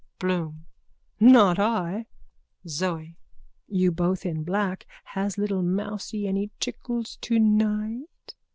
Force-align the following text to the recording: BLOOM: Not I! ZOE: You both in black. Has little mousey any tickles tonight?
BLOOM: 0.17 0.65
Not 1.19 1.59
I! 1.59 2.07
ZOE: 2.67 3.13
You 3.67 3.91
both 3.91 4.25
in 4.25 4.41
black. 4.43 4.87
Has 5.03 5.37
little 5.37 5.61
mousey 5.61 6.27
any 6.27 6.49
tickles 6.59 7.17
tonight? 7.21 8.33